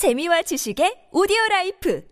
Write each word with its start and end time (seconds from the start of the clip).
재미와 0.00 0.40
지식의 0.40 1.08
오디오 1.12 1.36
라이프 1.50 2.02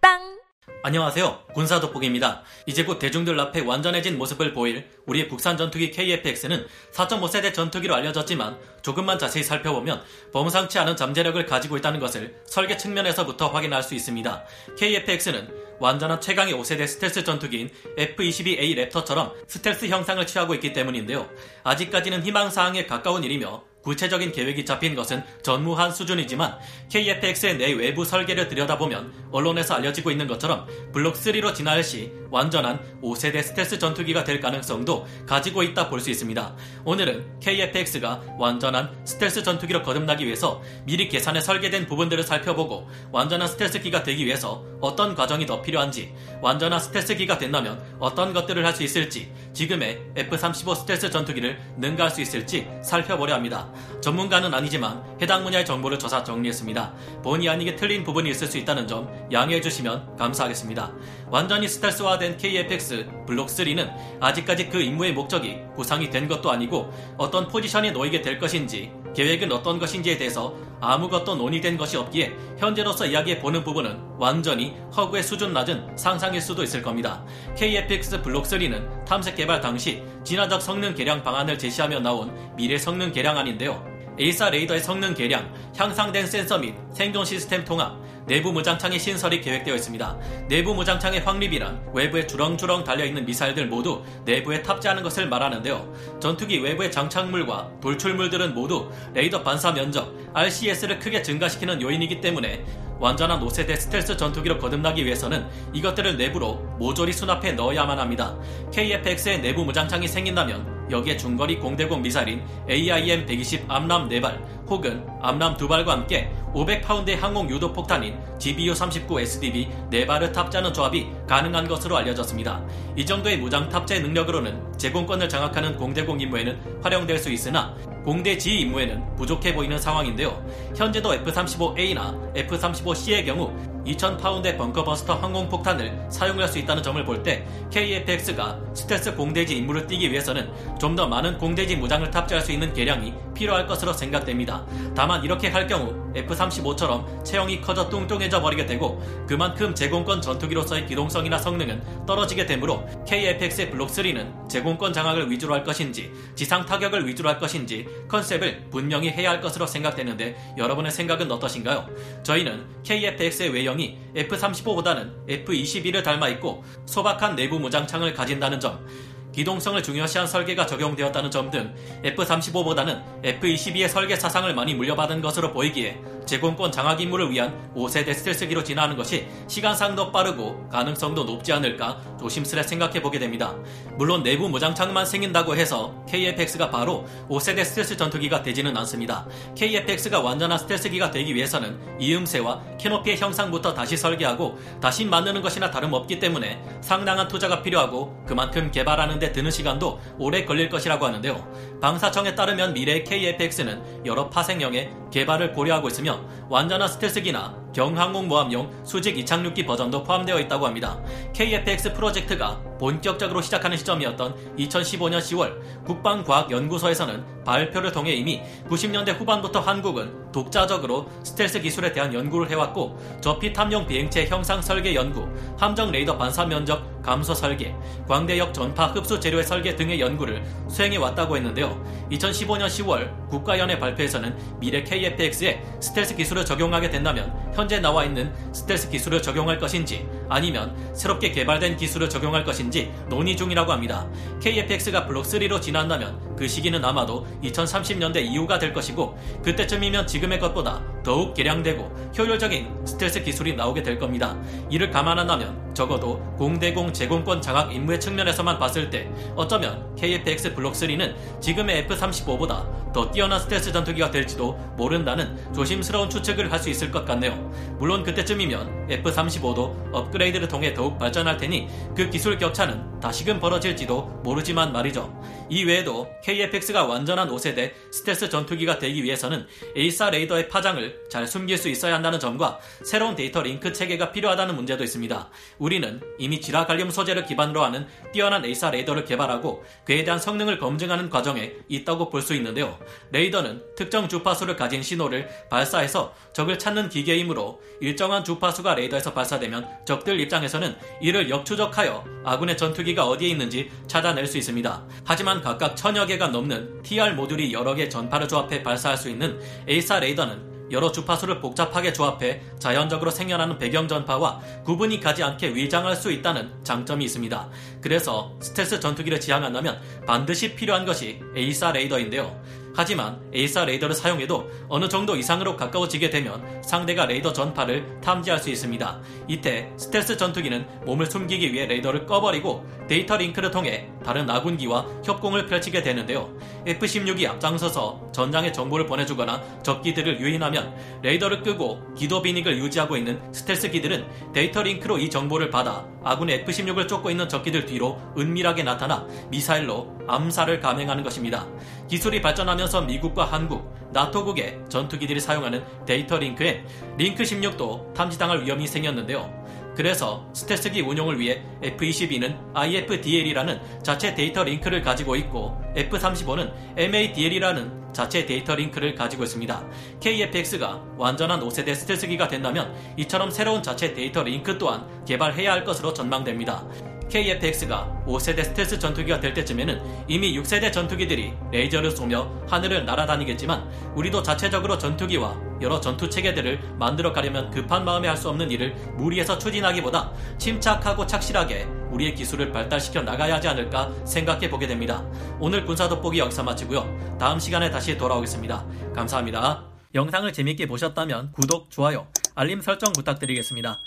팟빵 0.00 0.40
안녕하세요. 0.82 1.44
군사 1.54 1.78
돋보기입니다. 1.78 2.42
이제 2.66 2.82
곧 2.82 2.98
대중들 2.98 3.38
앞에 3.38 3.60
완전해진 3.60 4.18
모습을 4.18 4.52
보일 4.52 4.90
우리의 5.06 5.28
국산 5.28 5.56
전투기 5.56 5.92
KF-X는 5.92 6.66
4.5세대 6.92 7.54
전투기로 7.54 7.94
알려졌지만 7.94 8.58
조금만 8.82 9.20
자세히 9.20 9.44
살펴보면 9.44 10.02
범상치 10.32 10.80
않은 10.80 10.96
잠재력을 10.96 11.46
가지고 11.46 11.76
있다는 11.76 12.00
것을 12.00 12.34
설계 12.46 12.76
측면에서부터 12.76 13.46
확인할 13.46 13.84
수 13.84 13.94
있습니다. 13.94 14.44
KF-X는 14.76 15.78
완전한 15.78 16.20
최강의 16.20 16.54
5세대 16.54 16.88
스텔스 16.88 17.22
전투기인 17.22 17.70
F-22A 17.96 18.90
랩터처럼 18.90 19.34
스텔스 19.46 19.86
형상을 19.86 20.26
취하고 20.26 20.54
있기 20.54 20.72
때문인데요. 20.72 21.30
아직까지는 21.62 22.24
희망사항에 22.24 22.86
가까운 22.86 23.22
일이며 23.22 23.69
구체적인 23.82 24.32
계획이 24.32 24.64
잡힌 24.64 24.94
것은 24.94 25.22
전무한 25.42 25.92
수준이지만 25.92 26.58
KFX의 26.90 27.56
내 27.56 27.72
외부 27.72 28.04
설계를 28.04 28.48
들여다보면 28.48 29.12
언론에서 29.32 29.74
알려지고 29.74 30.10
있는 30.10 30.26
것처럼 30.26 30.66
블록 30.92 31.14
3로 31.14 31.54
진화할 31.54 31.82
시 31.84 32.12
완전한 32.30 32.80
5세대 33.02 33.42
스텔스 33.42 33.78
전투기가 33.78 34.24
될 34.24 34.40
가능성도 34.40 35.06
가지고 35.26 35.62
있다 35.62 35.88
볼 35.88 36.00
수 36.00 36.10
있습니다. 36.10 36.56
오늘은 36.84 37.40
KFX가 37.40 38.22
완전한 38.38 38.90
스텔스 39.04 39.42
전투기로 39.42 39.82
거듭나기 39.82 40.24
위해서 40.24 40.62
미리 40.84 41.08
계산에 41.08 41.40
설계된 41.40 41.86
부분들을 41.86 42.24
살펴보고 42.24 42.88
완전한 43.12 43.48
스텔스기가 43.48 44.02
되기 44.02 44.24
위해서 44.24 44.64
어떤 44.80 45.14
과정이 45.14 45.44
더 45.44 45.60
필요한지 45.60 46.14
완전한 46.40 46.80
스텔스기가 46.80 47.36
된다면 47.38 47.82
어떤 47.98 48.32
것들을 48.32 48.64
할 48.64 48.70
수 48.70 48.84
있을지 48.84 49.32
지금의 49.60 50.00
F-35 50.16 50.74
스텔스 50.74 51.10
전투기를 51.10 51.60
능가할 51.76 52.10
수 52.10 52.22
있을지 52.22 52.66
살펴보려 52.80 53.34
합니다. 53.34 53.70
전문가는 54.00 54.54
아니지만 54.54 55.04
해당 55.20 55.44
분야의 55.44 55.66
정보를 55.66 55.98
조사 55.98 56.24
정리했습니다. 56.24 56.94
본의 57.22 57.46
아니게 57.50 57.76
틀린 57.76 58.02
부분이 58.02 58.30
있을 58.30 58.46
수 58.46 58.56
있다는 58.56 58.88
점 58.88 59.06
양해해 59.30 59.60
주시면 59.60 60.16
감사하겠습니다. 60.16 60.92
완전히 61.28 61.68
스텔스화된 61.68 62.38
KFX 62.38 63.06
블록 63.26 63.48
3는 63.48 63.92
아직까지 64.18 64.70
그 64.70 64.80
임무의 64.80 65.12
목적이 65.12 65.58
구상이 65.76 66.08
된 66.08 66.26
것도 66.26 66.50
아니고 66.50 66.90
어떤 67.18 67.46
포지션에 67.46 67.90
놓이게 67.90 68.22
될 68.22 68.38
것인지 68.38 68.90
계획은 69.14 69.52
어떤 69.52 69.78
것인지에 69.78 70.16
대해서 70.16 70.54
아무것도 70.80 71.36
논의된 71.36 71.76
것이 71.76 71.96
없기에 71.96 72.34
현재로서 72.58 73.06
이야기해 73.06 73.40
보는 73.40 73.64
부분은 73.64 73.98
완전히 74.18 74.74
허구의 74.96 75.22
수준 75.22 75.52
낮은 75.52 75.96
상상일 75.96 76.40
수도 76.40 76.62
있을 76.62 76.82
겁니다. 76.82 77.24
KFX 77.56 78.22
블록 78.22 78.44
3는 78.44 79.04
탐색 79.04 79.36
개발 79.36 79.60
당시 79.60 80.02
진화적 80.24 80.62
성능 80.62 80.94
개량 80.94 81.22
방안을 81.22 81.58
제시하며 81.58 82.00
나온 82.00 82.32
미래 82.56 82.78
성능 82.78 83.12
개량안인데요. 83.12 83.90
A사 84.18 84.50
레이더의 84.50 84.80
성능 84.80 85.14
개량, 85.14 85.50
향상된 85.76 86.26
센서 86.26 86.58
및 86.58 86.74
생존 86.92 87.24
시스템 87.24 87.64
통합, 87.64 87.96
내부 88.26 88.52
무장창의 88.52 88.98
신설이 88.98 89.40
계획되어 89.40 89.74
있습니다. 89.74 90.18
내부 90.48 90.74
무장창의 90.74 91.20
확립이란 91.20 91.90
외부에 91.92 92.26
주렁주렁 92.26 92.84
달려있는 92.84 93.24
미사일들 93.24 93.66
모두 93.66 94.02
내부에 94.24 94.62
탑재하는 94.62 95.02
것을 95.02 95.28
말하는데요. 95.28 96.18
전투기 96.20 96.58
외부의 96.62 96.92
장착물과 96.92 97.80
돌출물들은 97.80 98.54
모두 98.54 98.90
레이더 99.14 99.42
반사 99.42 99.72
면적, 99.72 100.14
RCS를 100.32 100.98
크게 100.98 101.22
증가시키는 101.22 101.82
요인이기 101.82 102.20
때문에 102.20 102.64
완전한 103.00 103.40
5세대 103.40 103.76
스텔스 103.76 104.16
전투기로 104.18 104.58
거듭나기 104.58 105.04
위해서는 105.04 105.46
이것들을 105.72 106.18
내부로 106.18 106.56
모조리 106.78 107.12
수납해 107.12 107.52
넣어야만 107.52 107.98
합니다. 107.98 108.36
KF-X의 108.72 109.40
내부 109.40 109.64
무장창이 109.64 110.06
생긴다면 110.06 110.80
여기에 110.90 111.16
중거리 111.16 111.58
공대공 111.58 112.02
미사일인 112.02 112.42
AIM-120 112.68 113.64
암람 113.68 114.08
4발 114.08 114.68
혹은 114.68 115.06
암람 115.22 115.56
2발과 115.56 115.86
함께 115.86 116.30
500파운드의 116.52 117.16
항공 117.16 117.48
유도 117.48 117.72
폭탄인 117.72 118.18
GBU-39 118.38 119.20
SDB 119.20 119.68
4발을 119.90 120.32
탑재하는 120.32 120.72
조합이 120.72 121.08
가능한 121.26 121.68
것으로 121.68 121.96
알려졌습니다. 121.96 122.62
이 122.96 123.06
정도의 123.06 123.38
무장 123.38 123.68
탑재 123.68 124.00
능력으로는 124.00 124.76
제공권을 124.76 125.28
장악하는 125.28 125.76
공대공 125.76 126.20
임무에는 126.20 126.80
활용될 126.82 127.18
수 127.18 127.30
있으나 127.30 127.74
공대지 128.04 128.60
임무에는 128.60 129.16
부족해 129.16 129.54
보이는 129.54 129.78
상황인데요. 129.78 130.42
현재도 130.76 131.14
F-35A나 131.14 132.36
F-35C의 132.36 133.26
경우 133.26 133.52
2000파운드의 133.86 134.56
벙커버스터 134.56 135.14
항공폭탄을 135.14 136.06
사용할 136.10 136.48
수 136.48 136.58
있다는 136.58 136.82
점을 136.82 137.02
볼 137.04 137.22
때 137.22 137.46
KF-X가 137.70 138.74
스텔스 138.76 139.14
공대지 139.14 139.56
임무를 139.58 139.86
뛰기 139.86 140.10
위해서는 140.10 140.50
좀 140.78 140.90
더 140.96 141.06
많은 141.06 141.38
공대지 141.38 141.76
무장을 141.76 142.10
탑재할 142.10 142.42
수 142.44 142.50
있는 142.50 142.74
개량이 142.74 143.14
필요할 143.32 143.66
것으로 143.66 143.92
생각됩니다. 143.92 144.66
다만 144.94 145.22
이렇게 145.24 145.48
할 145.48 145.66
경우 145.68 145.94
F-35처럼 146.16 147.24
체형이 147.24 147.60
커져 147.60 147.88
뚱뚱해져 147.88 148.42
버리게 148.42 148.66
되고 148.66 149.00
그만큼 149.28 149.72
제공권 149.74 150.20
전투기로서의 150.20 150.86
기동성이나 150.86 151.38
성능은 151.38 152.06
떨어지게 152.06 152.46
되므로 152.46 152.84
KF-X의 153.06 153.70
블록 153.70 153.88
3는 153.90 154.48
제공권 154.48 154.92
장악을 154.92 155.30
위주로 155.30 155.54
할 155.54 155.62
것인지 155.62 156.10
지상 156.34 156.66
타격을 156.66 157.06
위주로 157.06 157.28
할 157.28 157.38
것인지 157.38 157.86
컨셉을 158.08 158.64
분명히 158.70 159.10
해야 159.10 159.30
할 159.30 159.40
것으로 159.40 159.66
생각되는데 159.68 160.54
여러분의 160.58 160.90
생각은 160.90 161.30
어떠신가요? 161.30 161.88
저희는 162.24 162.66
KF-X의 162.82 163.52
외형 163.54 163.69
이 163.78 163.96
F-35보다는 164.16 165.12
F-22를 165.28 166.02
닮아 166.02 166.28
있고 166.30 166.64
소박한 166.86 167.36
내부 167.36 167.60
무장창을 167.60 168.14
가진다는 168.14 168.58
점 168.58 168.84
기동성을 169.32 169.80
중요시한 169.82 170.26
설계가 170.26 170.66
적용되었다는 170.66 171.30
점 171.30 171.50
등 171.50 171.72
F-35보다는 172.02 173.02
F-22의 173.22 173.88
설계 173.88 174.16
사상을 174.16 174.52
많이 174.54 174.74
물려받은 174.74 175.20
것으로 175.20 175.52
보이기에 175.52 176.00
제공권 176.26 176.72
장악 176.72 177.00
임무를 177.00 177.30
위한 177.30 177.70
5세대 177.74 178.14
스텔스기로 178.14 178.64
진화하는 178.64 178.96
것이 178.96 179.26
시간상 179.48 179.94
더 179.94 180.10
빠르고 180.10 180.68
가능성도 180.68 181.24
높지 181.24 181.52
않을까 181.52 182.00
조심스레 182.18 182.62
생각해 182.62 183.02
보게 183.02 183.18
됩니다. 183.18 183.54
물론 183.96 184.22
내부 184.22 184.48
무장창만 184.48 185.06
생긴다고 185.06 185.56
해서 185.56 185.94
KF-X가 186.08 186.70
바로 186.70 187.06
5세대 187.28 187.64
스텔스 187.64 187.96
전투기가 187.96 188.42
되지는 188.42 188.76
않습니다. 188.78 189.26
KF-X가 189.54 190.22
완전한 190.22 190.58
스텔스기가 190.58 191.10
되기 191.10 191.34
위해서는 191.34 191.78
이음새와 192.00 192.62
캐노피의 192.78 193.18
형상부터 193.18 193.74
다시 193.74 193.96
설계하고 193.96 194.58
다시 194.80 195.04
만드는 195.04 195.42
것이나 195.42 195.70
다름없기 195.70 196.18
때문에 196.18 196.62
상당한 196.80 197.28
투자가 197.28 197.62
필요하고 197.62 198.24
그만큼 198.26 198.70
개발하는 198.70 199.18
데 199.18 199.32
드는 199.32 199.50
시간도 199.50 200.00
오래 200.18 200.44
걸릴 200.44 200.68
것이라고 200.68 201.06
하는데요. 201.06 201.80
방사청에 201.80 202.34
따르면 202.34 202.74
미래의 202.74 203.04
KF-X는 203.04 204.06
여러 204.06 204.28
파생형의 204.30 204.90
개발을 205.10 205.52
고려하고 205.52 205.88
있으며 205.88 206.09
완전한 206.48 206.88
스텔스기나 206.88 207.54
경항공모함용 207.72 208.84
수직 208.84 209.16
이착륙기 209.18 209.64
버전도 209.64 210.02
포함되어 210.02 210.40
있다고 210.40 210.66
합니다. 210.66 211.00
KF-X 211.32 211.92
프로젝트가 211.92 212.60
본격적으로 212.78 213.40
시작하는 213.40 213.76
시점이었던 213.76 214.56
2015년 214.56 215.18
10월 215.18 215.84
국방과학연구소에서는 215.84 217.39
발표를 217.50 217.90
통해 217.90 218.12
이미 218.12 218.40
90년대 218.68 219.18
후반부터 219.18 219.58
한국은 219.58 220.30
독자적으로 220.30 221.10
스텔스 221.24 221.60
기술에 221.60 221.92
대한 221.92 222.14
연구를 222.14 222.48
해왔고 222.48 222.96
저피 223.20 223.52
탐용 223.52 223.88
비행체 223.88 224.26
형상 224.26 224.62
설계 224.62 224.94
연구, 224.94 225.28
함정 225.58 225.90
레이더 225.90 226.16
반사 226.16 226.46
면적 226.46 227.02
감소 227.02 227.34
설계, 227.34 227.74
광대역 228.06 228.54
전파 228.54 228.86
흡수 228.86 229.18
재료의 229.18 229.42
설계 229.42 229.74
등의 229.74 230.00
연구를 230.00 230.44
수행해 230.68 230.96
왔다고 230.98 231.36
했는데요. 231.36 231.84
2015년 232.12 232.66
10월 232.66 233.28
국가연의 233.28 233.80
발표에서는 233.80 234.60
미래 234.60 234.84
KF-X에 234.84 235.60
스텔스 235.80 236.14
기술을 236.14 236.44
적용하게 236.44 236.90
된다면 236.90 237.34
현재 237.52 237.80
나와 237.80 238.04
있는 238.04 238.32
스텔스 238.52 238.90
기술을 238.90 239.22
적용할 239.22 239.58
것인지 239.58 240.06
아니면 240.30 240.74
새롭게 240.94 241.32
개발된 241.32 241.76
기술을 241.76 242.08
적용할 242.08 242.44
것인지 242.44 242.90
논의 243.08 243.36
중이라고 243.36 243.72
합니다. 243.72 244.08
KF-X가 244.40 245.06
블록 245.06 245.24
3로 245.24 245.60
진화한다면 245.60 246.36
그 246.36 246.48
시기는 246.48 246.82
아마도 246.82 247.26
2030년대 247.42 248.24
이후가 248.24 248.58
될 248.58 248.72
것이고 248.72 249.18
그때쯤이면 249.42 250.06
지금의 250.06 250.38
것보다 250.38 250.82
더욱 251.02 251.34
개량되고 251.34 252.12
효율적인 252.16 252.86
스텔스 252.86 253.22
기술이 253.24 253.56
나오게 253.56 253.82
될 253.82 253.98
겁니다. 253.98 254.36
이를 254.70 254.90
감안한다면 254.90 255.74
적어도 255.74 256.20
공대공 256.36 256.92
제공권 256.92 257.42
장악 257.42 257.74
임무의 257.74 258.00
측면에서만 258.00 258.58
봤을 258.58 258.90
때 258.90 259.10
어쩌면 259.34 259.94
KF-X 259.96 260.54
블록 260.54 260.74
3는 260.74 261.14
지금의 261.40 261.78
F-35보다 261.80 262.89
더 262.92 263.10
뛰어난 263.10 263.38
스텔스 263.40 263.72
전투기가 263.72 264.10
될지도 264.10 264.52
모른다는 264.76 265.36
조심스러운 265.54 266.08
추측을 266.10 266.50
할 266.52 266.60
수 266.60 266.68
있을 266.68 266.90
것 266.90 267.06
같네요. 267.06 267.32
물론 267.78 268.02
그때쯤이면 268.02 268.88
F-35도 268.90 269.94
업그레이드를 269.94 270.46
통해 270.46 270.74
더욱 270.74 270.98
발전할 270.98 271.38
테니 271.38 271.68
그 271.96 272.10
기술 272.10 272.36
격차는 272.36 273.00
다시금 273.00 273.40
벌어질지도 273.40 274.20
모르지만 274.22 274.74
말이죠. 274.74 275.18
이 275.48 275.64
외에도 275.64 276.06
KF-X가 276.22 276.86
완전한 276.86 277.30
5세대 277.30 277.72
스텔스 277.90 278.28
전투기가 278.28 278.78
되기 278.78 279.02
위해서는 279.02 279.46
AESA 279.74 280.10
레이더의 280.10 280.50
파장을 280.50 281.00
잘 281.08 281.26
숨길 281.26 281.56
수 281.56 281.70
있어야 281.70 281.94
한다는 281.94 282.20
점과 282.20 282.58
새로운 282.84 283.16
데이터 283.16 283.42
링크 283.42 283.72
체계가 283.72 284.12
필요하다는 284.12 284.54
문제도 284.54 284.84
있습니다. 284.84 285.30
우리는 285.58 286.00
이미 286.18 286.42
질화갈륨 286.42 286.90
소재를 286.90 287.24
기반으로 287.24 287.64
하는 287.64 287.86
뛰어난 288.12 288.44
A사 288.44 288.70
레이더를 288.70 289.06
개발하고 289.06 289.64
그에 289.86 290.04
대한 290.04 290.20
성능을 290.20 290.58
검증하는 290.58 291.08
과정에 291.08 291.52
있다고 291.68 292.10
볼 292.10 292.20
수 292.20 292.34
있는데요. 292.34 292.78
레이더는 293.12 293.62
특정 293.76 294.08
주파수를 294.08 294.56
가진 294.56 294.82
신호를 294.82 295.28
발사해서 295.50 296.14
적을 296.32 296.58
찾는 296.58 296.88
기계이므로 296.88 297.60
일정한 297.80 298.24
주파수가 298.24 298.74
레이더에서 298.74 299.12
발사되면 299.12 299.68
적들 299.84 300.20
입장에서는 300.20 300.76
이를 301.00 301.30
역추적하여 301.30 302.04
아군의 302.24 302.56
전투기가 302.56 303.06
어디에 303.06 303.28
있는지 303.28 303.70
찾아낼 303.86 304.26
수 304.26 304.38
있습니다. 304.38 304.84
하지만 305.04 305.40
각각 305.40 305.76
천여 305.76 306.06
개가 306.06 306.28
넘는 306.28 306.82
TR 306.82 307.14
모듈이 307.14 307.52
여러 307.52 307.74
개 307.74 307.88
전파를 307.88 308.28
조합해 308.28 308.62
발사할 308.62 308.96
수 308.96 309.08
있는 309.08 309.40
A4 309.66 310.00
레이더는 310.00 310.50
여러 310.70 310.92
주파수를 310.92 311.40
복잡하게 311.40 311.92
조합해 311.92 312.42
자연적으로 312.58 313.10
생겨나는 313.10 313.58
배경 313.58 313.88
전파와 313.88 314.40
구분이 314.64 315.00
가지 315.00 315.22
않게 315.22 315.54
위장할 315.54 315.96
수 315.96 316.12
있다는 316.12 316.52
장점이 316.62 317.04
있습니다. 317.04 317.48
그래서 317.80 318.36
스텔스 318.40 318.80
전투기를 318.80 319.20
지향한다면 319.20 319.80
반드시 320.06 320.54
필요한 320.54 320.86
것이 320.86 321.20
AESA 321.34 321.72
레이더인데요. 321.72 322.40
하지만 322.74 323.20
AESA 323.34 323.66
레이더를 323.66 323.94
사용해도 323.94 324.50
어느 324.68 324.88
정도 324.88 325.16
이상으로 325.16 325.56
가까워지게 325.56 326.10
되면 326.10 326.62
상대가 326.62 327.06
레이더 327.06 327.32
전파를 327.32 328.00
탐지할 328.00 328.38
수 328.38 328.50
있습니다. 328.50 329.00
이때 329.28 329.70
스텔스 329.76 330.16
전투기는 330.16 330.66
몸을 330.86 331.06
숨기기 331.06 331.52
위해 331.52 331.66
레이더를 331.66 332.06
꺼버리고 332.06 332.64
데이터 332.88 333.16
링크를 333.16 333.50
통해 333.50 333.88
다른 334.04 334.28
아군기와 334.28 334.86
협공을 335.04 335.46
펼치게 335.46 335.82
되는데요. 335.82 336.30
F-16이 336.66 337.26
앞장서서 337.28 338.10
전장의 338.12 338.52
정보를 338.52 338.86
보내주거나 338.86 339.62
적기들을 339.62 340.20
유인하면 340.20 340.74
레이더를 341.02 341.42
끄고 341.42 341.80
기도 341.94 342.22
비닉을 342.22 342.58
유지하고 342.58 342.96
있는 342.96 343.20
스텔스 343.32 343.70
기들은 343.70 344.32
데이터 344.32 344.62
링크로 344.62 344.98
이 344.98 345.10
정보를 345.10 345.50
받아 345.50 345.86
아군의 346.02 346.40
F-16을 346.40 346.88
쫓고 346.88 347.10
있는 347.10 347.28
적기들 347.28 347.66
뒤로 347.66 348.00
은밀하게 348.16 348.62
나타나 348.62 349.06
미사일로 349.30 350.00
암살을 350.08 350.60
감행하는 350.60 351.04
것입니다. 351.04 351.46
기술이 351.90 352.22
발전하면서 352.22 352.82
미국과 352.82 353.24
한국, 353.24 353.74
나토국의 353.92 354.60
전투기들이 354.68 355.18
사용하는 355.18 355.64
데이터 355.84 356.18
링크인 356.18 356.64
링크 356.96 357.24
16도 357.24 357.92
탐지당할 357.94 358.44
위험이 358.44 358.68
생겼는데요. 358.68 359.28
그래서 359.74 360.24
스텔스기 360.32 360.82
운용을 360.82 361.18
위해 361.18 361.42
F-22는 361.62 362.36
IFDL이라는 362.54 363.82
자체 363.82 364.14
데이터 364.14 364.44
링크를 364.44 364.82
가지고 364.82 365.16
있고 365.16 365.60
F-35는 365.74 366.52
MADL이라는 366.76 367.92
자체 367.92 368.24
데이터 368.24 368.54
링크를 368.54 368.94
가지고 368.94 369.24
있습니다. 369.24 369.68
KF-X가 369.98 370.96
완전한 370.96 371.40
5세대 371.40 371.74
스텔스기가 371.74 372.28
된다면 372.28 372.72
이처럼 372.98 373.32
새로운 373.32 373.64
자체 373.64 373.94
데이터 373.94 374.22
링크 374.22 374.56
또한 374.58 374.86
개발해야 375.06 375.50
할 375.50 375.64
것으로 375.64 375.92
전망됩니다. 375.92 376.64
KF-X가 377.10 378.04
5세대 378.06 378.44
스텔스 378.44 378.78
전투기가 378.78 379.20
될 379.20 379.34
때쯤에는 379.34 380.04
이미 380.08 380.38
6세대 380.38 380.72
전투기들이 380.72 381.34
레이저를 381.52 381.90
쏘며 381.90 382.30
하늘을 382.48 382.86
날아다니겠지만 382.86 383.68
우리도 383.94 384.22
자체적으로 384.22 384.78
전투기와 384.78 385.36
여러 385.60 385.78
전투 385.80 386.08
체계들을 386.08 386.76
만들어 386.78 387.12
가려면 387.12 387.50
급한 387.50 387.84
마음에 387.84 388.08
할 388.08 388.16
수 388.20 388.28
없는 388.28 388.50
일을 388.50 388.74
무리해서 388.96 389.38
추진하기보다 389.38 390.12
침착하고 390.38 391.06
착실하게 391.06 391.66
우리의 391.90 392.14
기술을 392.14 392.52
발달시켜 392.52 393.00
나가야 393.02 393.36
하지 393.36 393.48
않을까 393.48 393.90
생각해 394.04 394.50
보게 394.50 394.66
됩니다. 394.66 395.04
오늘 395.38 395.64
군사 395.64 395.88
돋보기 395.88 396.18
여기서 396.18 396.42
마치고요. 396.42 397.16
다음 397.18 397.38
시간에 397.38 397.70
다시 397.70 397.96
돌아오겠습니다. 397.96 398.66
감사합니다. 398.94 399.64
영상을 399.94 400.30
재밌게 400.32 400.66
보셨다면 400.66 401.32
구독, 401.32 401.70
좋아요, 401.70 402.06
알림 402.34 402.60
설정 402.60 402.92
부탁드리겠습니다. 402.92 403.78